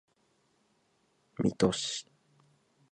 [1.35, 2.07] 水戸市